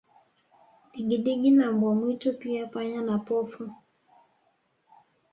Digidigi 0.93 1.51
na 1.51 1.67
mbwa 1.71 1.91
mwitu 1.95 2.33
pia 2.39 2.67
panya 2.67 3.01
na 3.01 3.17
pofu 3.19 3.71